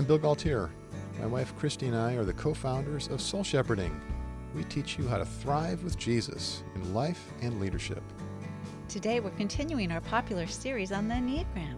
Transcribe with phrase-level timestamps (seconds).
[0.00, 0.70] am Bill Gaultiere.
[1.18, 4.00] My wife Kristi and I are the co founders of Soul Shepherding.
[4.54, 8.02] We teach you how to thrive with Jesus in life and leadership.
[8.88, 11.76] Today, we're continuing our popular series on the Enneagram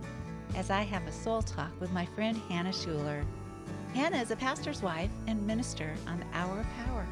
[0.55, 3.25] as I have a soul talk with my friend Hannah Schuller.
[3.93, 7.09] Hannah is a pastor's wife and minister on the Hour of Power,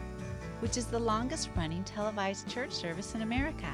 [0.61, 3.73] which is the longest running televised church service in America.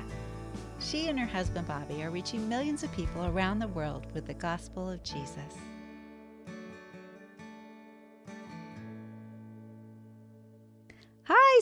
[0.80, 4.32] She and her husband Bobby are reaching millions of people around the world with the
[4.32, 5.65] gospel of Jesus.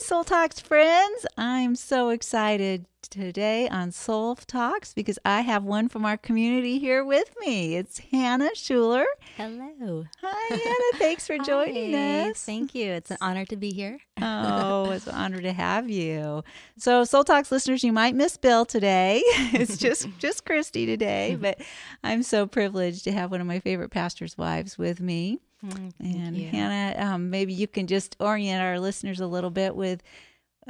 [0.05, 1.25] Soul Talks friends.
[1.35, 7.03] I'm so excited today on Soul Talks because I have one from our community here
[7.03, 7.75] with me.
[7.75, 9.05] It's Hannah Schuller.
[9.37, 10.05] Hello.
[10.21, 10.97] Hi, Hannah.
[10.99, 12.43] Thanks for joining Hi, us.
[12.43, 12.91] Thank you.
[12.91, 13.99] It's an honor to be here.
[14.21, 16.43] oh, it's an honor to have you.
[16.77, 19.21] So, Soul Talks listeners, you might miss Bill today.
[19.25, 21.61] it's just just Kristi today, but
[22.03, 25.39] I'm so privileged to have one of my favorite pastors' wives with me.
[25.65, 26.47] Mm, and you.
[26.49, 30.03] Hannah, um, maybe you can just orient our listeners a little bit with,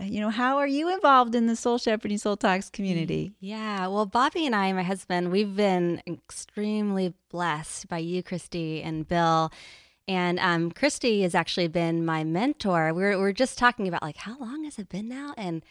[0.02, 3.34] you know, how are you involved in the Soul Shepherding Soul Talks community?
[3.40, 3.88] Yeah.
[3.88, 9.52] Well, Bobby and I, my husband, we've been extremely blessed by you, Kristi, and Bill.
[10.08, 12.94] And um, Kristi has actually been my mentor.
[12.94, 15.34] We're, we're just talking about like how long has it been now?
[15.38, 15.64] And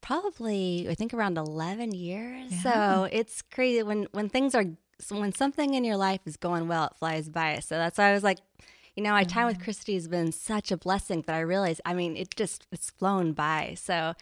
[0.00, 2.52] probably I think around 11 years.
[2.52, 2.62] Yeah.
[2.62, 4.64] So it's crazy when when things are
[5.10, 7.58] when something in your life is going well, it flies by.
[7.58, 8.38] So that's why I was like,
[8.96, 11.94] you know, my time with Kristi has been such a blessing that I realize, I
[11.94, 13.74] mean, it just it's flown by.
[13.78, 14.14] So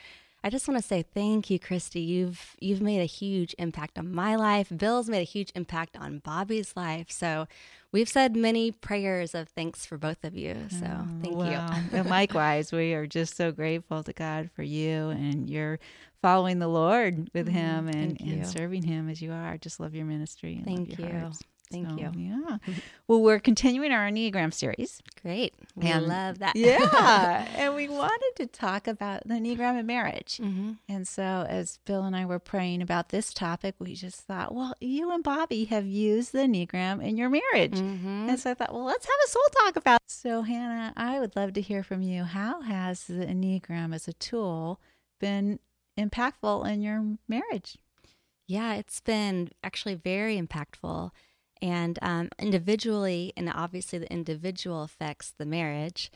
[0.42, 2.04] I just want to say thank you, Kristi.
[2.06, 4.70] You've you've made a huge impact on my life.
[4.76, 7.10] Bill's made a huge impact on Bobby's life.
[7.10, 7.46] So
[7.92, 10.54] we've said many prayers of thanks for both of you.
[10.68, 11.46] So thank Wow.
[11.92, 11.92] you.
[11.98, 15.78] and likewise, we are just so grateful to God for you and you're
[16.20, 18.16] following the Lord with Him and, Mm-hmm.
[18.18, 18.44] thank and you.
[18.44, 19.56] serving Him as you are.
[19.56, 20.56] Just love your ministry.
[20.56, 21.14] And Thank your you.
[21.20, 21.42] hearts.
[21.74, 22.12] Thank So, you.
[22.16, 22.58] Yeah.
[23.08, 25.02] well, we're continuing our Enneagram series.
[25.22, 25.54] Great.
[25.76, 26.54] We And- love that.
[26.56, 27.46] Yeah.
[27.56, 30.38] and we wanted to talk about the Enneagram and marriage.
[30.38, 34.54] hmm And so, as Bill and I were praying about this topic, we just thought,
[34.54, 37.78] well, you and Bobby have used the Enneagram in your marriage.
[37.78, 39.96] hmm And so I thought, well, let's have a soul talk about.
[39.96, 40.10] It.
[40.10, 42.24] So, Hannah, I would love to hear from you.
[42.24, 44.80] How has the Enneagram as a tool
[45.20, 45.58] been
[45.98, 47.78] impactful in your marriage?
[48.46, 51.10] Yeah, it's been actually very impactful.
[51.62, 56.10] And um, individually, and obviously the individual affects the marriage.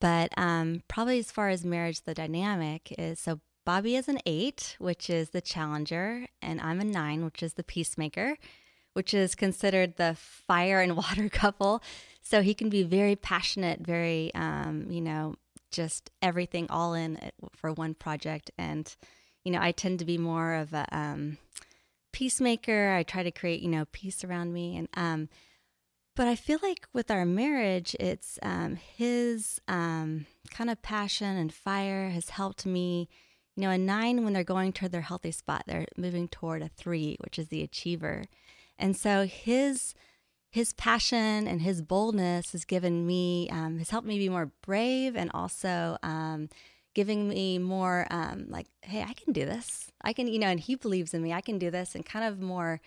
[0.00, 4.76] But um, probably as far as marriage, the dynamic is so Bobby is an eight,
[4.78, 8.36] which is the challenger, and I'm a nine, which is the peacemaker,
[8.92, 11.82] which is considered the fire and water couple.
[12.22, 15.36] So he can be very passionate, very, um, you know,
[15.70, 17.18] just everything all in
[17.54, 18.50] for one project.
[18.58, 18.94] And,
[19.44, 21.38] you know, I tend to be more of a, um,
[22.12, 22.92] peacemaker.
[22.92, 24.76] I try to create, you know, peace around me.
[24.76, 25.28] And, um,
[26.14, 31.52] but I feel like with our marriage, it's um, his um, kind of passion and
[31.52, 33.08] fire has helped me.
[33.56, 36.68] You know, a nine, when they're going toward their healthy spot, they're moving toward a
[36.68, 38.24] three, which is the achiever.
[38.78, 39.94] And so his
[40.50, 45.16] his passion and his boldness has given me um, has helped me be more brave
[45.16, 46.48] and also um,
[46.94, 49.90] giving me more um, like hey i can do this.
[50.04, 51.32] I can you know and he believes in me.
[51.32, 52.80] I can do this and kind of more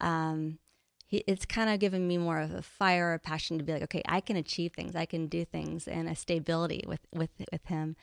[0.00, 0.58] um,
[1.06, 3.82] he, it's kind of given me more of a fire a passion to be like
[3.82, 4.94] okay i can achieve things.
[4.94, 7.96] I can do things and a stability with with with him.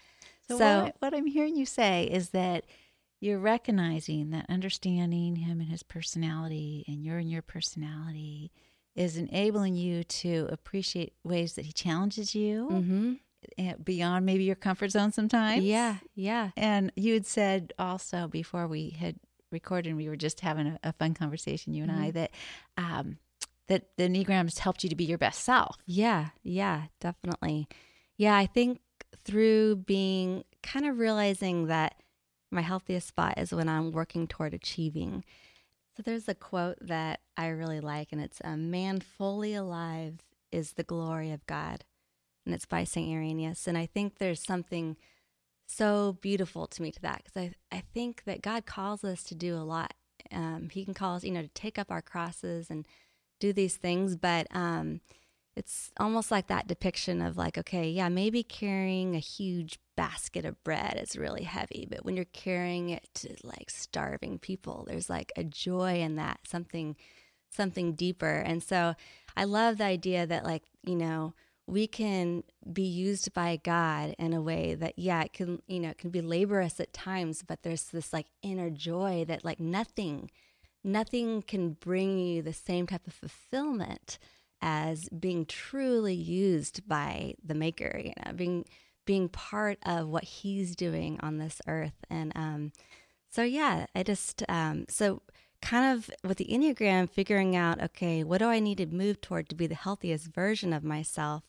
[0.47, 2.65] So, So- what, I- what I'm hearing you say is that
[3.21, 8.51] you're recognizing that understanding him and his personality, and you're in your personality,
[8.93, 13.13] is enabling you to appreciate ways that he challenges you mm-hmm.
[13.57, 15.63] Eh, beyond maybe your comfort zone sometimes.
[15.63, 19.15] yeah yeah And you had said also before we had
[19.51, 22.31] recorded, and we were just having a, a fun conversation, you and I, that
[22.77, 23.17] um,
[23.67, 25.77] that the Enneagrams helped you to be your best self.
[25.85, 27.67] Yeah, yeah, definitely.
[28.17, 28.79] Yeah, I think
[29.23, 31.95] through being kind of realizing that
[32.51, 35.23] my healthiest spot is when I'm working toward achieving.
[35.95, 40.19] So there's a quote that I really like, and it's a man fully alive
[40.51, 41.83] is the glory of God.
[42.45, 43.11] And it's by St.
[43.11, 43.67] Irenaeus.
[43.67, 44.97] And I think there's something
[45.67, 47.37] so beautiful to me to that because
[47.71, 49.93] I, I think that God calls us to do a lot.
[50.31, 52.85] Um, he can call us, you know, to take up our crosses and
[53.39, 55.01] do these things, but um,
[55.55, 60.61] it's almost like that depiction of like, okay, yeah, maybe carrying a huge basket of
[60.63, 65.31] bread is really heavy, but when you're carrying it to like starving people, there's like
[65.35, 66.95] a joy in that, something,
[67.49, 68.37] something deeper.
[68.37, 68.95] And so
[69.37, 71.33] I love the idea that like, you know,
[71.67, 75.89] we can be used by God in a way that, yeah, it can, you know,
[75.89, 80.29] it can be laborious at times, but there's this like inner joy that like nothing,
[80.83, 84.19] nothing can bring you the same type of fulfillment
[84.61, 88.65] as being truly used by the maker, you know, being
[89.05, 91.93] being part of what he's doing on this earth.
[92.09, 92.71] And um,
[93.29, 95.21] so yeah, I just um, so
[95.61, 99.49] kind of with the Enneagram figuring out, okay, what do I need to move toward
[99.49, 101.43] to be the healthiest version of myself?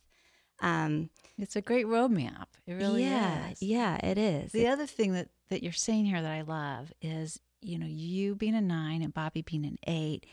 [0.61, 2.47] Um, it's a great roadmap.
[2.67, 3.63] It really yeah, is.
[3.63, 4.53] Yeah, it is.
[4.53, 7.87] The it, other thing that, that you're saying here that I love is, you know,
[7.87, 10.27] you being a nine and Bobby being an eight.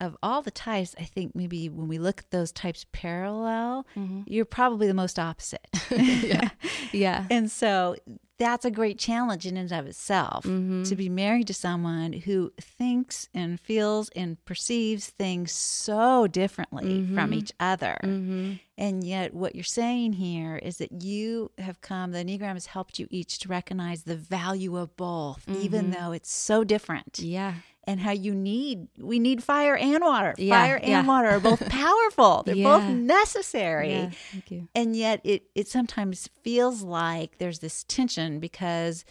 [0.00, 4.22] Of all the types, I think maybe when we look at those types parallel, mm-hmm.
[4.26, 5.66] you're probably the most opposite.
[5.90, 6.48] yeah.
[6.92, 7.26] yeah.
[7.30, 7.96] And so
[8.40, 10.82] that's a great challenge in and of itself mm-hmm.
[10.82, 17.14] to be married to someone who thinks and feels and perceives things so differently mm-hmm.
[17.14, 17.98] from each other.
[18.02, 18.54] Mm-hmm.
[18.78, 22.98] And yet, what you're saying here is that you have come, the Enneagram has helped
[22.98, 26.02] you each to recognize the value of both, even mm-hmm.
[26.02, 27.18] though it's so different.
[27.18, 27.54] Yeah
[27.90, 30.34] and how you need we need fire and water.
[30.38, 31.06] Yeah, fire and yeah.
[31.06, 32.44] water are both powerful.
[32.44, 32.78] They're yeah.
[32.78, 34.10] both necessary.
[34.30, 34.68] thank you.
[34.74, 39.04] And yet it it sometimes feels like there's this tension because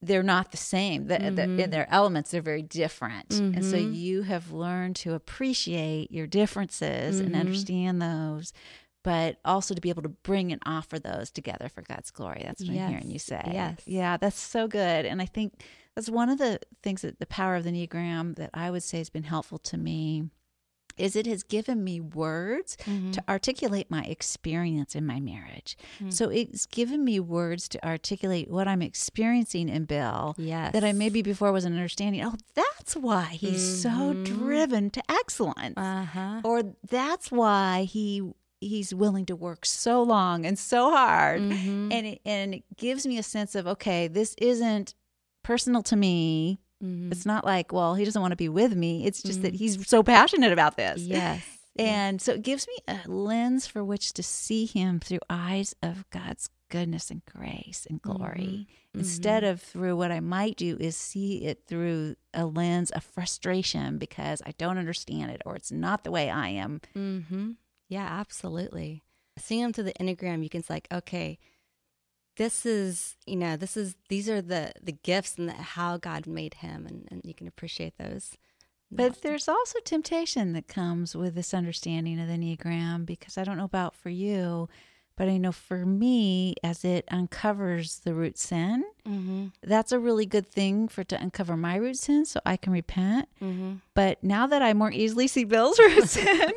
[0.00, 1.06] they're not the same.
[1.06, 1.34] The, mm-hmm.
[1.34, 3.30] the, in their elements, they're very different.
[3.30, 3.54] Mm-hmm.
[3.54, 3.92] And so mm-hmm.
[3.92, 7.26] you have learned to appreciate your differences mm-hmm.
[7.26, 8.52] and understand those,
[9.02, 12.42] but also to be able to bring and offer those together for God's glory.
[12.44, 12.84] That's what yes.
[12.84, 13.42] I'm hearing you say.
[13.46, 13.80] Yes.
[13.86, 15.06] Yeah, that's so good.
[15.06, 15.62] And I think
[15.96, 18.98] that's one of the things that the power of the Enneagram that I would say
[18.98, 20.30] has been helpful to me
[20.98, 23.10] is it has given me words mm-hmm.
[23.10, 25.76] to articulate my experience in my marriage.
[25.96, 26.10] Mm-hmm.
[26.10, 30.72] So it's given me words to articulate what I'm experiencing in Bill yes.
[30.72, 32.24] that I maybe before wasn't understanding.
[32.24, 34.24] Oh, that's why he's mm-hmm.
[34.24, 35.76] so driven to excellence.
[35.76, 36.40] Uh-huh.
[36.44, 38.22] Or that's why he
[38.58, 41.92] he's willing to work so long and so hard mm-hmm.
[41.92, 44.94] and it, and it gives me a sense of okay this isn't
[45.46, 47.12] personal to me mm-hmm.
[47.12, 49.44] it's not like well he doesn't want to be with me it's just mm-hmm.
[49.44, 51.40] that he's so passionate about this yes
[51.78, 56.08] and so it gives me a lens for which to see him through eyes of
[56.10, 58.98] God's goodness and grace and glory mm-hmm.
[58.98, 59.52] instead mm-hmm.
[59.52, 64.42] of through what I might do is see it through a lens of frustration because
[64.44, 66.80] I don't understand it or it's not the way I am.
[66.96, 67.52] Mm-hmm.
[67.88, 69.04] Yeah, absolutely.
[69.38, 71.38] Seeing him through the Enneagram, you can say, like, okay,
[72.36, 76.26] this is, you know, this is, these are the, the gifts and the, how God
[76.26, 78.36] made him, and, and you can appreciate those.
[78.90, 83.56] But there's also temptation that comes with this understanding of the Enneagram because I don't
[83.56, 84.68] know about for you,
[85.16, 89.46] but I know for me, as it uncovers the root sin, mm-hmm.
[89.62, 93.28] that's a really good thing for to uncover my root sin so I can repent.
[93.42, 93.76] Mm-hmm.
[93.94, 96.52] But now that I more easily see Bill's root sin,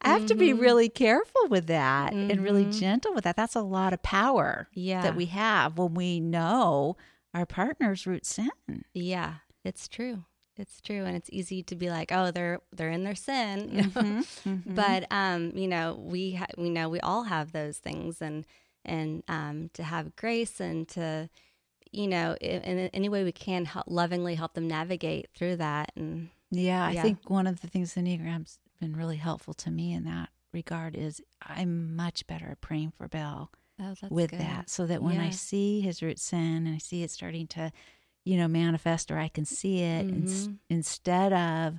[0.00, 0.26] I have mm-hmm.
[0.26, 0.60] to be mm-hmm.
[0.60, 2.78] really careful with that and really mm-hmm.
[2.78, 3.36] gentle with that.
[3.36, 5.02] That's a lot of power yeah.
[5.02, 6.96] that we have when we know
[7.34, 8.50] our partner's root sin.
[8.92, 9.34] Yeah,
[9.64, 10.24] it's true
[10.56, 13.82] it's true and it's easy to be like oh they're they're in their sin you
[13.82, 13.88] know?
[13.88, 14.74] mm-hmm, mm-hmm.
[14.74, 18.46] but um you know we ha- we know we all have those things and
[18.84, 21.28] and um to have grace and to
[21.92, 25.90] you know in, in any way we can help lovingly help them navigate through that
[25.96, 27.00] and yeah, yeah.
[27.00, 30.28] i think one of the things the enneagram's been really helpful to me in that
[30.52, 34.40] regard is i'm much better at praying for bill oh, with good.
[34.40, 35.24] that so that when yeah.
[35.24, 37.72] i see his root sin and i see it starting to
[38.24, 40.26] you know, manifest or I can see it mm-hmm.
[40.26, 41.78] in, instead of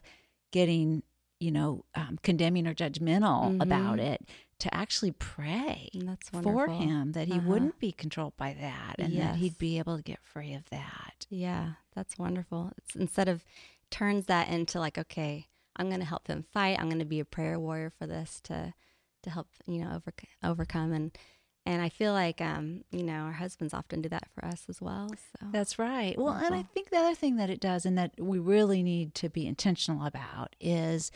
[0.52, 1.04] getting,
[1.40, 3.62] you know, um, condemning or judgmental mm-hmm.
[3.62, 4.22] about it,
[4.60, 5.90] to actually pray
[6.32, 7.48] for him that he uh-huh.
[7.48, 9.26] wouldn't be controlled by that and yes.
[9.26, 11.26] that he'd be able to get free of that.
[11.30, 12.72] Yeah, that's wonderful.
[12.78, 13.44] It's instead of
[13.92, 16.80] turns that into like, okay, I'm going to help him fight.
[16.80, 18.74] I'm going to be a prayer warrior for this to
[19.24, 21.18] to help you know over, overcome and
[21.66, 24.82] and I feel like, um, you know, our husbands often do that for us as
[24.82, 25.10] well.
[25.10, 26.18] So that's right.
[26.18, 29.16] Well, and I think the other thing that it does, and that we really need
[29.16, 31.12] to be intentional about, is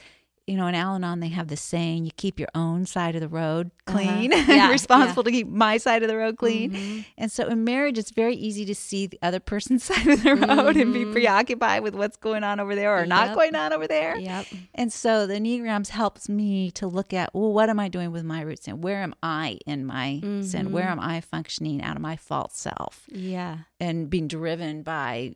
[0.49, 3.21] you know, in Al Anon, they have this saying, you keep your own side of
[3.21, 3.97] the road uh-huh.
[3.97, 4.33] clean.
[4.39, 4.53] Uh-huh.
[4.53, 5.25] Yeah, responsible yeah.
[5.25, 6.71] to keep my side of the road clean.
[6.71, 6.99] Mm-hmm.
[7.17, 10.35] And so in marriage, it's very easy to see the other person's side of the
[10.35, 10.79] road mm-hmm.
[10.79, 11.11] and be mm-hmm.
[11.11, 13.09] preoccupied with what's going on over there or yep.
[13.09, 14.17] not going on over there.
[14.17, 14.45] Yep.
[14.75, 18.23] And so the Enneagrams helps me to look at, well, what am I doing with
[18.23, 18.81] my root sin?
[18.81, 20.43] Where am I in my mm-hmm.
[20.43, 20.71] sin?
[20.71, 23.03] Where am I functioning out of my false self?
[23.09, 23.59] Yeah.
[23.79, 25.35] And being driven by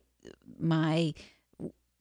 [0.58, 1.14] my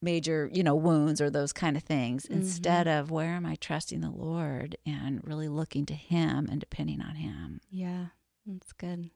[0.04, 2.36] major, you know, wounds or those kind of things mm-hmm.
[2.36, 7.02] instead of where am I trusting the Lord and really looking to Him and depending
[7.02, 7.62] on Him.
[7.72, 8.08] Yeah,
[8.46, 9.10] that's good.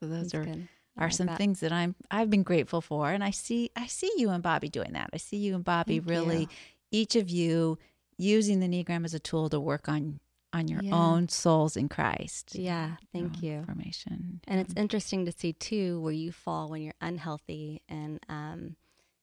[0.00, 0.68] So those that's are good.
[0.96, 1.38] are like some that.
[1.38, 4.68] things that I'm I've been grateful for, and I see I see you and Bobby
[4.68, 5.10] doing that.
[5.12, 6.48] I see you and Bobby Thank really, you.
[6.90, 7.78] each of you
[8.16, 10.20] using the Enneagram as a tool to work on
[10.54, 10.94] on your yeah.
[10.94, 12.54] own souls in Christ.
[12.54, 13.54] Yeah, thank you.
[13.54, 18.76] Information, and it's interesting to see too where you fall when you're unhealthy and um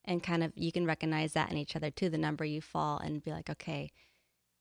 [0.09, 2.97] and kind of you can recognize that in each other too the number you fall
[2.97, 3.91] and be like okay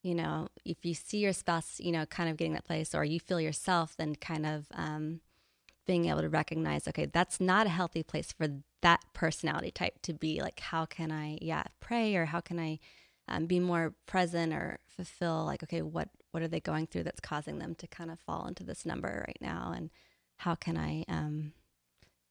[0.01, 3.03] you know, if you see your spouse, you know, kind of getting that place, or
[3.03, 5.19] you feel yourself, then kind of um,
[5.85, 8.47] being able to recognize, okay, that's not a healthy place for
[8.81, 10.41] that personality type to be.
[10.41, 12.79] Like, how can I, yeah, pray, or how can I
[13.27, 15.45] um, be more present or fulfill?
[15.45, 18.47] Like, okay, what what are they going through that's causing them to kind of fall
[18.47, 19.89] into this number right now, and
[20.37, 21.53] how can I, um,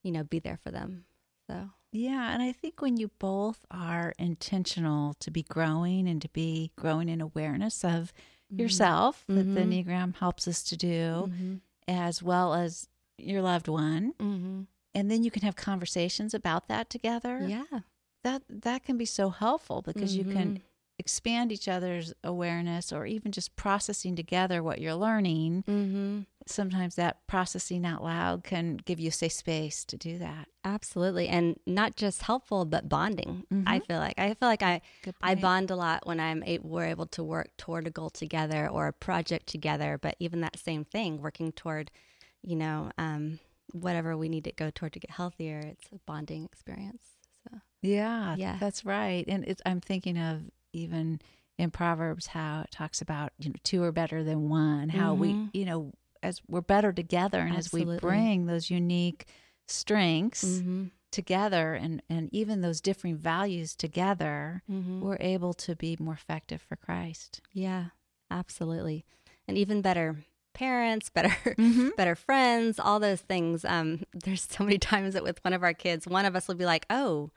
[0.01, 1.05] you know, be there for them?
[1.47, 6.29] So yeah, and I think when you both are intentional to be growing and to
[6.29, 8.13] be growing in awareness of
[8.51, 8.59] mm-hmm.
[8.59, 9.55] yourself, that mm-hmm.
[9.55, 11.55] the Enneagram helps us to do, mm-hmm.
[11.87, 14.61] as well as your loved one, mm-hmm.
[14.93, 17.39] and then you can have conversations about that together.
[17.47, 17.79] Yeah,
[18.23, 20.63] that that can be so helpful because you can mm-hmm
[20.99, 26.19] expand each other's awareness or even just processing together what you're learning, mm-hmm.
[26.49, 30.47] Sometimes that processing out loud can give you safe space to do that.
[30.63, 31.27] Absolutely.
[31.27, 33.43] And not just helpful, but bonding.
[33.53, 33.67] Mm-hmm.
[33.67, 34.81] I feel like I feel like I
[35.21, 38.67] I bond a lot when I'm a, we're able to work toward a goal together
[38.67, 39.97] or a project together.
[40.01, 41.91] But even that same thing, working toward,
[42.41, 43.39] you know, um,
[43.71, 47.03] whatever we need to go toward to get healthier, it's a bonding experience.
[47.47, 49.23] So yeah, yeah, that's right.
[49.27, 50.41] And I'm thinking of
[50.73, 51.21] even
[51.57, 54.89] in Proverbs how it talks about you know two are better than one.
[54.89, 55.21] How mm-hmm.
[55.21, 57.95] we you know as we're better together and Absolutely.
[57.95, 59.25] as we bring those unique
[59.67, 60.85] strengths mm-hmm.
[61.11, 65.01] together and and even those differing values together, mm-hmm.
[65.01, 67.41] we're able to be more effective for Christ.
[67.53, 67.85] Yeah,
[68.29, 69.05] absolutely,
[69.47, 70.17] and even better
[70.53, 71.89] parents, better mm-hmm.
[71.95, 73.63] better friends, all those things.
[73.65, 76.55] Um, there's so many times that with one of our kids, one of us will
[76.55, 77.31] be like, "Oh,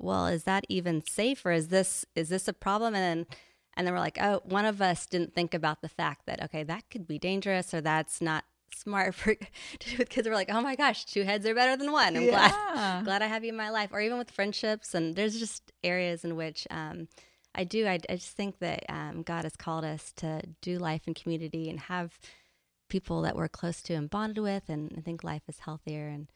[0.00, 2.94] well, is that even safe or is this is this a problem?
[2.94, 3.36] And then
[3.80, 6.62] and then we're like, oh, one of us didn't think about the fact that okay,
[6.64, 8.44] that could be dangerous or that's not
[8.76, 10.28] smart for to do with kids.
[10.28, 12.14] We're like, oh my gosh, two heads are better than one.
[12.14, 12.50] I'm yeah.
[12.74, 13.88] glad glad I have you in my life.
[13.90, 17.08] Or even with friendships, and there's just areas in which um,
[17.54, 17.86] I do.
[17.86, 21.70] I, I, just think that um, God has called us to do life in community
[21.70, 22.18] and have
[22.90, 26.06] people that we're close to and bonded with, and I think life is healthier.
[26.06, 26.30] And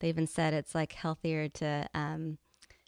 [0.00, 2.38] they even said it's like healthier to um,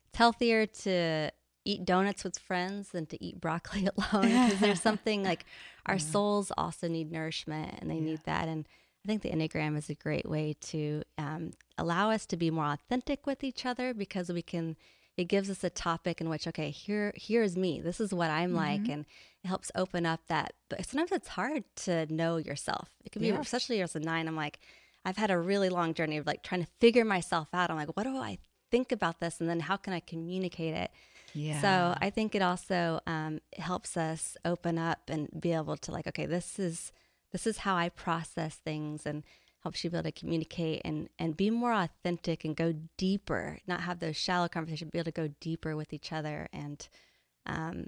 [0.08, 1.30] it's healthier to
[1.64, 5.44] eat donuts with friends than to eat broccoli alone because there's something like
[5.86, 6.00] our yeah.
[6.00, 8.00] souls also need nourishment and they yeah.
[8.00, 8.66] need that and
[9.04, 12.66] i think the enneagram is a great way to um, allow us to be more
[12.66, 14.76] authentic with each other because we can
[15.16, 18.50] it gives us a topic in which okay here here's me this is what i'm
[18.50, 18.58] mm-hmm.
[18.58, 19.04] like and
[19.44, 23.30] it helps open up that but sometimes it's hard to know yourself it can be
[23.30, 24.58] especially as a nine i'm like
[25.04, 27.94] i've had a really long journey of like trying to figure myself out i'm like
[27.96, 28.38] what do i
[28.72, 30.90] think about this and then how can I communicate it?
[31.34, 31.60] Yeah.
[31.60, 36.06] So I think it also um, helps us open up and be able to like,
[36.06, 36.92] okay, this is
[37.32, 39.24] this is how I process things and
[39.62, 43.82] helps you be able to communicate and and be more authentic and go deeper, not
[43.82, 46.88] have those shallow conversations, be able to go deeper with each other and
[47.46, 47.86] um,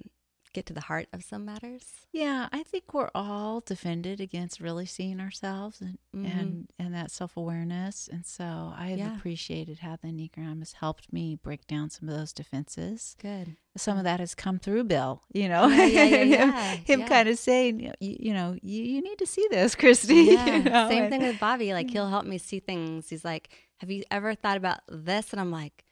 [0.54, 1.84] get to the heart of some matters.
[2.12, 6.38] Yeah, I think we're all defended against really seeing ourselves and mm-hmm.
[6.38, 8.08] and, and that self awareness.
[8.10, 9.16] And so I have yeah.
[9.16, 13.16] appreciated how the Enneagram has helped me break down some of those defenses.
[13.20, 13.56] Good.
[13.76, 17.80] Some of that has come through Bill, you know, yeah, him, him kind of saying,
[17.80, 20.26] you, you know, you, you need to see this, Kristi.
[20.26, 20.46] Yeah.
[20.46, 20.88] You know?
[20.88, 21.72] Same thing with Bobby.
[21.72, 23.10] Like he'll help me see things.
[23.10, 25.32] He's like, have you ever thought about this?
[25.32, 25.84] And I'm like,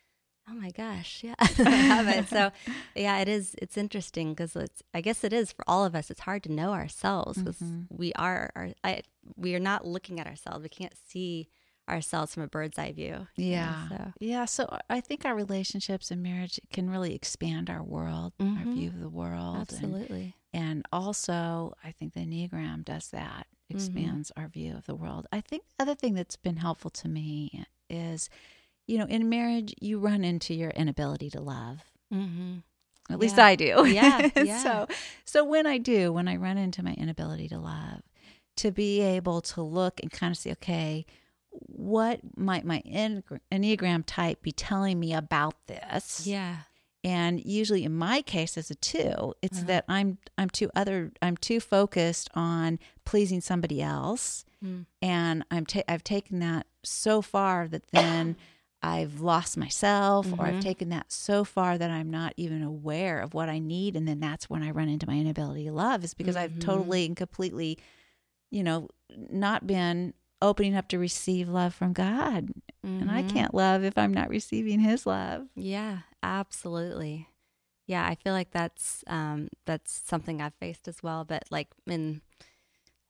[0.50, 2.28] Oh my gosh, yeah, I have it.
[2.28, 2.50] So,
[2.94, 3.54] yeah, it is.
[3.58, 4.82] It's interesting because it's.
[4.92, 6.10] I guess it is for all of us.
[6.10, 7.82] It's hard to know ourselves because mm-hmm.
[7.90, 8.50] we are.
[8.56, 9.02] Our, I,
[9.36, 10.62] we are not looking at ourselves.
[10.62, 11.48] We can't see
[11.88, 13.26] ourselves from a bird's eye view.
[13.36, 13.86] Yeah.
[13.90, 14.12] Know, so.
[14.20, 14.44] Yeah.
[14.46, 18.58] So I think our relationships and marriage can really expand our world, mm-hmm.
[18.58, 19.58] our view of the world.
[19.58, 20.34] Absolutely.
[20.52, 23.76] And, and, also, I think the Enneagram does that, mm-hmm.
[23.76, 24.40] expands mm-hmm.
[24.42, 25.26] our view of the world.
[25.32, 28.28] I think the other thing that's been helpful to me is
[28.86, 31.78] you know, in marriage, you run into your inability to love.
[32.12, 32.58] Mm-hmm.
[33.10, 33.16] At yeah.
[33.16, 33.86] least I do.
[33.86, 34.30] Yeah.
[34.36, 34.62] yeah.
[34.62, 34.86] so,
[35.24, 38.02] so when I do, when I run into my inability to love,
[38.56, 41.06] to be able to look and kind of see, okay,
[41.50, 46.26] what might my enneagram type be telling me about this?
[46.26, 46.56] Yeah.
[47.04, 49.66] And usually, in my case, as a two, it's uh-huh.
[49.66, 54.86] that I'm I'm too other I'm too focused on pleasing somebody else, mm.
[55.00, 58.36] and I'm ta- I've taken that so far that then
[58.82, 60.40] I've lost myself mm-hmm.
[60.40, 60.60] or I've mm-hmm.
[60.60, 63.94] taken that so far that I'm not even aware of what I need.
[63.94, 66.56] And then that's when I run into my inability to love, is because mm-hmm.
[66.56, 67.78] I've totally and completely,
[68.50, 68.88] you know,
[69.30, 72.48] not been opening up to receive love from God.
[72.84, 73.02] Mm-hmm.
[73.02, 73.28] And I mm-hmm.
[73.28, 75.46] can't love if I'm not receiving His love.
[75.54, 77.28] Yeah, absolutely.
[77.86, 81.24] Yeah, I feel like that's um, that's something I've faced as well.
[81.24, 82.20] But like in,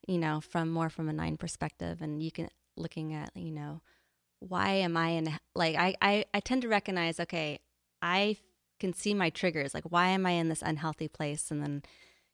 [0.07, 3.81] you know, from more from a nine perspective, and you can looking at you know
[4.49, 7.61] why am I in like I, I I tend to recognize okay
[8.00, 8.37] I
[8.80, 11.82] can see my triggers like why am I in this unhealthy place and then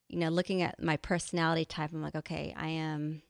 [0.09, 3.23] you know, looking at my personality type, I'm like, okay, I am,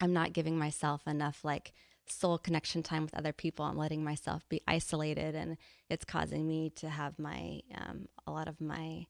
[0.00, 1.72] I'm not giving myself enough like
[2.06, 3.64] soul connection time with other people.
[3.64, 5.56] I'm letting myself be isolated, and
[5.88, 9.06] it's causing me to have my, um, a lot of my,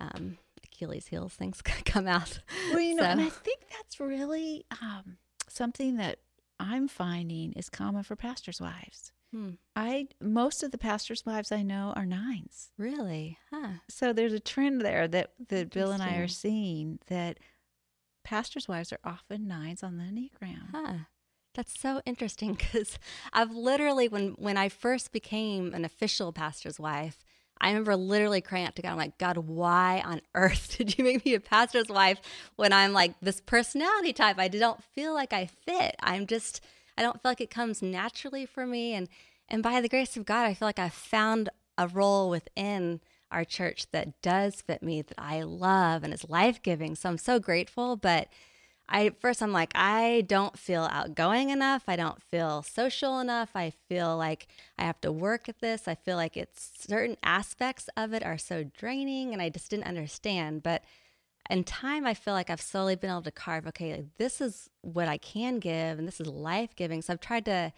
[0.00, 2.40] um, Achilles heels things come out.
[2.70, 3.08] Well, you know, so.
[3.08, 6.18] and I think that's really um, something that
[6.58, 9.12] I'm finding is common for pastors' wives.
[9.32, 9.50] Hmm.
[9.74, 12.70] I most of the pastors' wives I know are nines.
[12.78, 13.38] Really?
[13.50, 13.78] Huh.
[13.88, 17.38] So there's a trend there that that Bill and I are seeing that
[18.22, 20.70] pastors' wives are often nines on the enneagram.
[20.72, 20.94] Huh.
[21.54, 22.98] That's so interesting because
[23.32, 27.24] I've literally when when I first became an official pastor's wife,
[27.64, 28.90] I remember literally crying out to God.
[28.90, 32.20] I'm like, God, why on earth did you make me a pastor's wife
[32.56, 34.38] when I'm like this personality type?
[34.38, 35.96] I don't feel like I fit.
[36.00, 36.60] I'm just
[36.98, 38.92] I don't feel like it comes naturally for me.
[38.92, 39.08] And
[39.48, 43.46] and by the grace of God, I feel like I've found a role within our
[43.46, 46.94] church that does fit me, that I love and is life giving.
[46.94, 47.96] So I'm so grateful.
[47.96, 48.28] But
[48.88, 51.84] I first I'm like, I don't feel outgoing enough.
[51.88, 53.50] I don't feel social enough.
[53.54, 54.46] I feel like
[54.78, 55.88] I have to work at this.
[55.88, 59.86] I feel like it's certain aspects of it are so draining and I just didn't
[59.86, 60.62] understand.
[60.62, 60.84] But
[61.48, 64.68] in time, I feel like I've slowly been able to carve, okay, like this is
[64.82, 67.00] what I can give and this is life giving.
[67.00, 67.72] So I've tried to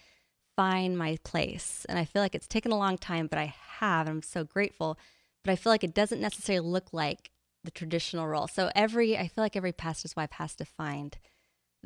[0.56, 1.86] find my place.
[1.88, 4.08] And I feel like it's taken a long time, but I have.
[4.08, 4.98] And I'm so grateful.
[5.44, 7.30] But I feel like it doesn't necessarily look like
[7.66, 8.49] the traditional role.
[8.49, 11.18] So every, I feel like every pastor's wife has to find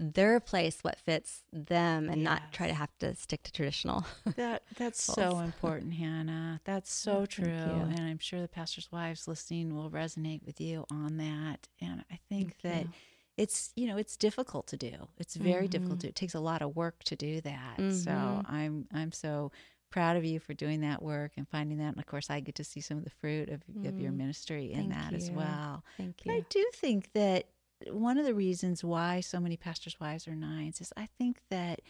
[0.00, 2.24] their place what fits them and yes.
[2.24, 4.06] not try to have to stick to traditional
[4.36, 9.74] that that's so important hannah that's so true and i'm sure the pastors wives listening
[9.74, 12.92] will resonate with you on that and i think Thank that you.
[13.36, 15.70] it's you know it's difficult to do it's very mm-hmm.
[15.70, 17.90] difficult to it takes a lot of work to do that mm-hmm.
[17.90, 19.52] so i'm i'm so
[19.90, 22.54] proud of you for doing that work and finding that and of course i get
[22.54, 23.88] to see some of the fruit of, mm.
[23.88, 24.16] of your mm.
[24.16, 25.16] ministry in Thank that you.
[25.16, 26.32] as well Thank you.
[26.32, 27.46] But i do think that
[27.88, 31.80] one of the reasons why so many pastors' wives are nines is I think that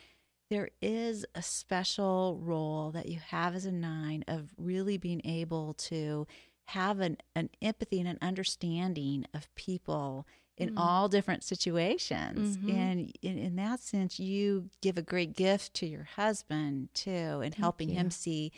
[0.49, 5.75] there is a special role that you have as a nine of really being able
[5.75, 6.27] to
[6.67, 10.27] have an, an empathy and an understanding of people
[10.61, 12.57] in mm all different situations.
[12.57, 12.71] Mm-hmm.
[12.71, 17.53] And in, in, that sense, you give a great gift to your husband too, and
[17.53, 17.97] Thank helping you.
[17.97, 18.53] him see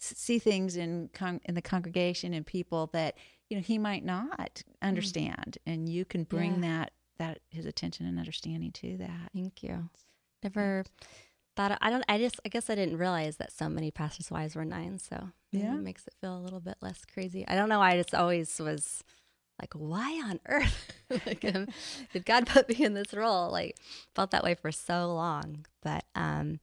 [0.00, 3.16] see things in con- in the congregation and people that
[3.48, 4.62] you know he might not mm.
[4.80, 5.72] understand mm.
[5.72, 6.68] and you can bring yeah.
[6.68, 9.88] that that his attention and understanding to that thank you
[10.42, 10.84] never
[11.56, 14.54] thought i don't i just i guess i didn't realize that so many pastors wives
[14.54, 17.68] were nine so yeah it makes it feel a little bit less crazy i don't
[17.68, 19.02] know i just always was
[19.60, 20.92] like why on earth
[21.26, 21.66] like, um,
[22.12, 23.76] did god put me in this role like
[24.14, 26.60] felt that way for so long but um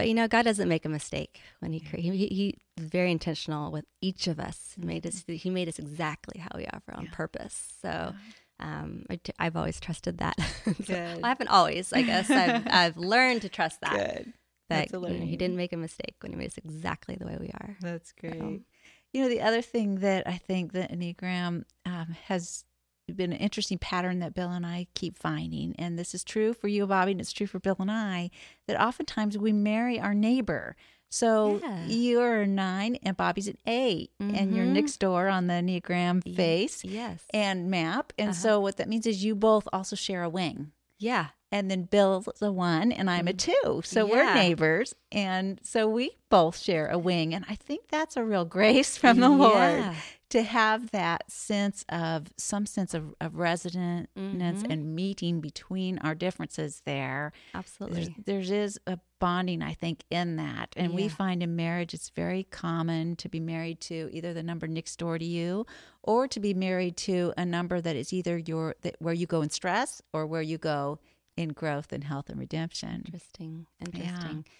[0.00, 2.14] but you know, God doesn't make a mistake when He created.
[2.14, 4.72] He, he very intentional with each of us.
[4.74, 5.24] He made us.
[5.26, 7.10] He made us exactly how we are on yeah.
[7.12, 7.74] purpose.
[7.82, 8.14] So.
[8.62, 10.38] Um, I t- I've always trusted that.
[10.84, 12.30] so, I haven't always, I guess.
[12.30, 13.96] I've, I've learned to trust that.
[13.96, 14.32] Good.
[14.68, 17.38] That you know, he didn't make a mistake when he made us exactly the way
[17.40, 17.78] we are.
[17.80, 18.38] That's great.
[18.38, 18.60] So,
[19.12, 22.64] you know, the other thing that I think the Enneagram um, has
[23.16, 25.74] been an interesting pattern that Bill and I keep finding.
[25.78, 28.30] And this is true for you, Bobby, and it's true for Bill and I
[28.66, 30.76] that oftentimes we marry our neighbor.
[31.12, 31.86] So yeah.
[31.86, 34.34] you're a nine and Bobby's an 8 mm-hmm.
[34.36, 34.74] and you're mm-hmm.
[34.74, 37.24] next door on the Enneagram face yes.
[37.34, 38.12] and map.
[38.16, 38.38] And uh-huh.
[38.38, 40.70] so what that means is you both also share a wing.
[40.98, 41.28] Yeah.
[41.52, 43.52] And then Bill's a one and I'm a mm-hmm.
[43.72, 43.82] two.
[43.84, 44.12] So yeah.
[44.12, 44.94] we're neighbors.
[45.10, 47.34] And so we both share a wing.
[47.34, 49.36] And I think that's a real grace from the yeah.
[49.36, 49.96] Lord
[50.30, 54.70] to have that sense of some sense of, of resonance mm-hmm.
[54.70, 57.32] and meeting between our differences there.
[57.52, 58.14] Absolutely.
[58.26, 60.72] There's, there is a bonding, I think, in that.
[60.76, 60.96] And yeah.
[60.96, 65.00] we find in marriage it's very common to be married to either the number next
[65.00, 65.66] door to you
[66.04, 69.42] or to be married to a number that is either your that where you go
[69.42, 71.00] in stress or where you go
[71.40, 73.02] in growth and health and redemption.
[73.06, 73.66] Interesting.
[73.80, 74.44] Interesting.
[74.46, 74.52] Yeah.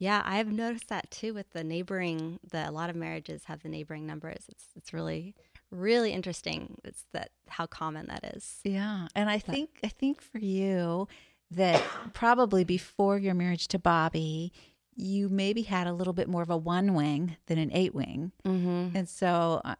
[0.00, 2.40] Yeah, I've noticed that too with the neighboring.
[2.50, 4.44] The a lot of marriages have the neighboring numbers.
[4.48, 5.36] It's it's really
[5.70, 6.78] really interesting.
[6.84, 8.58] It's that how common that is.
[8.64, 11.06] Yeah, and I think I think for you
[11.52, 11.80] that
[12.12, 14.52] probably before your marriage to Bobby,
[14.96, 18.32] you maybe had a little bit more of a one wing than an eight wing,
[18.44, 18.96] mm-hmm.
[18.96, 19.76] and so uh,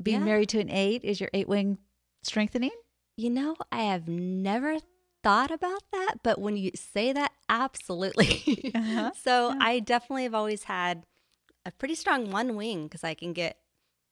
[0.00, 0.26] being yeah.
[0.26, 1.78] married to an eight is your eight wing
[2.22, 2.70] strengthening.
[3.16, 4.78] You know, I have never
[5.24, 8.70] thought about that, but when you say that, absolutely.
[8.74, 9.10] Uh-huh.
[9.20, 9.58] so yeah.
[9.58, 11.04] I definitely have always had
[11.64, 13.56] a pretty strong one wing because I can get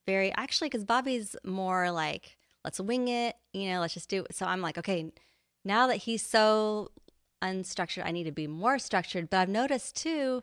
[0.07, 4.35] very actually because Bobby's more like let's wing it, you know, let's just do it.
[4.35, 5.11] So I'm like, okay,
[5.63, 6.89] now that he's so
[7.43, 9.29] unstructured, I need to be more structured.
[9.29, 10.41] But I've noticed too,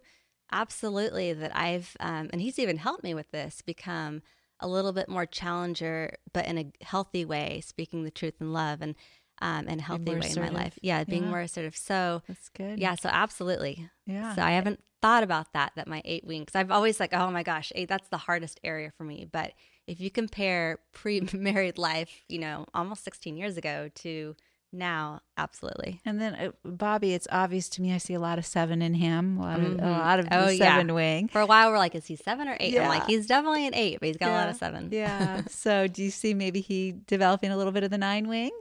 [0.52, 4.22] absolutely, that I've um, and he's even helped me with this become
[4.60, 8.82] a little bit more challenger, but in a healthy way, speaking the truth in love
[8.82, 8.94] and
[9.40, 10.78] um, in a healthy way in my life.
[10.82, 11.30] Yeah, being yeah.
[11.30, 11.76] more assertive.
[11.76, 12.78] So that's good.
[12.78, 13.88] Yeah, so absolutely.
[14.06, 14.34] Yeah.
[14.34, 15.72] So I haven't thought about that.
[15.76, 16.52] That my eight wings.
[16.54, 17.88] I've always like, oh my gosh, eight.
[17.88, 19.26] That's the hardest area for me.
[19.30, 19.52] But
[19.86, 24.36] if you compare pre-married life, you know, almost 16 years ago to
[24.72, 28.46] now absolutely and then uh, bobby it's obvious to me i see a lot of
[28.46, 29.84] seven in him a lot of, mm-hmm.
[29.84, 30.94] a lot of oh, seven yeah.
[30.94, 32.82] wing for a while we're like is he seven or eight yeah.
[32.82, 34.36] i'm like he's definitely an eight but he's got yeah.
[34.36, 37.82] a lot of seven yeah so do you see maybe he developing a little bit
[37.82, 38.52] of the nine wing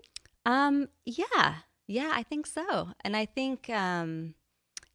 [0.46, 1.56] um yeah
[1.88, 4.34] yeah i think so and i think um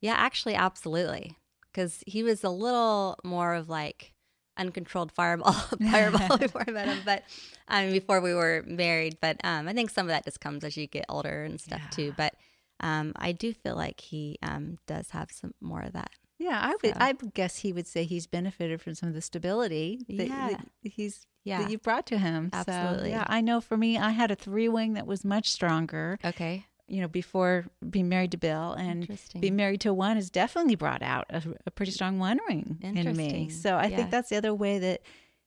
[0.00, 1.37] yeah actually absolutely
[1.72, 4.14] because he was a little more of like
[4.57, 5.52] uncontrolled fireball
[5.90, 7.24] fireball before I met him, but
[7.68, 9.18] I um, mean before we were married.
[9.20, 11.80] But um, I think some of that just comes as you get older and stuff
[11.83, 11.90] yeah.
[11.90, 12.14] too.
[12.16, 12.35] But
[12.80, 16.11] um, I do feel like he um, does have some more of that.
[16.38, 16.94] Yeah, I would.
[16.94, 17.01] So.
[17.01, 20.49] I guess he would say he's benefited from some of the stability that, yeah.
[20.49, 21.62] that he's yeah.
[21.62, 22.51] that you brought to him.
[22.53, 23.11] Absolutely.
[23.11, 23.61] So, yeah, I know.
[23.61, 26.18] For me, I had a three wing that was much stronger.
[26.25, 30.75] Okay you know, before being married to Bill, and being married to one has definitely
[30.75, 33.49] brought out a, a pretty strong one wing in me.
[33.49, 33.97] So I yeah.
[33.97, 35.01] think that's the other way that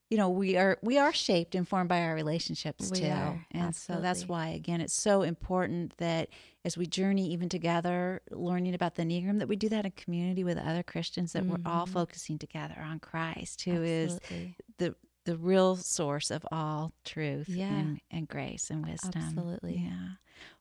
[0.09, 3.45] you know we are we are shaped and formed by our relationships we too, are.
[3.51, 4.01] and Absolutely.
[4.01, 6.29] so that's why again it's so important that
[6.67, 10.43] as we journey even together, learning about the Enneagram, that we do that in community
[10.43, 11.51] with other Christians, that mm-hmm.
[11.51, 11.93] we're all mm-hmm.
[11.93, 13.95] focusing together on Christ, who Absolutely.
[13.95, 14.19] is
[14.77, 17.67] the the real source of all truth yeah.
[17.67, 19.11] and, and grace and wisdom.
[19.15, 19.81] Absolutely.
[19.85, 20.07] Yeah.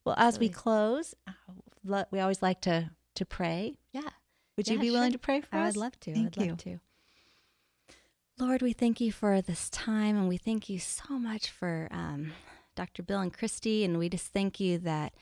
[0.04, 3.78] Well, as we close, uh, we always like to to pray.
[3.92, 4.02] Yeah.
[4.56, 4.94] Would yeah, you be sure.
[4.94, 5.74] willing to pray for I us?
[5.74, 6.14] I'd love to.
[6.14, 6.48] Thank I'd you.
[6.50, 6.80] love to.
[8.38, 12.32] Lord, we thank you for this time, and we thank you so much for um,
[12.74, 13.02] Dr.
[13.02, 15.14] Bill and Kristi, and we just thank you that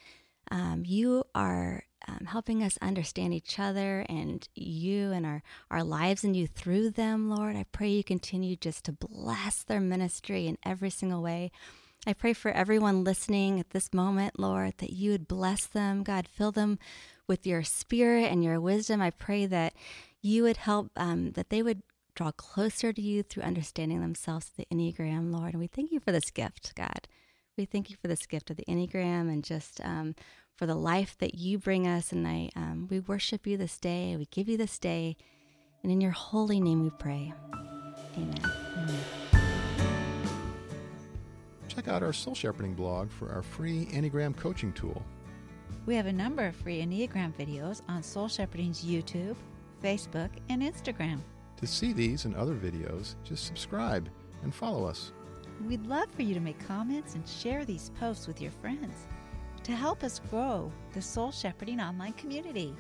[0.51, 6.25] um, you are um, helping us understand each other and you and our, our lives
[6.25, 7.55] and you through them, Lord.
[7.55, 11.53] I pray you continue just to bless their ministry in every single way.
[12.09, 16.03] I pray for everyone listening at this moment, Lord, that you would bless them.
[16.03, 16.81] God, fill them
[17.29, 19.01] with your spirit and your wisdom.
[19.01, 19.73] I pray that
[20.21, 21.83] you would help, um, that they would
[22.15, 25.53] draw closer to you through understanding themselves, the Enneagram, Lord.
[25.53, 27.09] And we thank you for this gift, God.
[27.57, 30.15] We thank you for this gift of the Enneagram and just um,
[30.57, 32.13] for the life that you bring us.
[32.13, 34.17] And I, um, we worship you this day.
[34.17, 35.17] We give you this day.
[35.83, 37.33] And in your holy name we pray.
[38.17, 38.53] Amen.
[38.77, 39.01] Amen.
[41.69, 45.03] Check out our Soul Shepherding blog for our free Enneagram coaching tool.
[45.87, 49.37] We have a number of free Enneagram videos on Soul Shepherding's YouTube,
[49.83, 51.21] Facebook, and Instagram.
[51.65, 54.11] To see these and other videos, just subscribe
[54.43, 55.13] and follow us.
[55.67, 59.07] We'd love for you to make comments and share these posts with your friends
[59.63, 62.75] to help us grow the Soul Shepherding online community.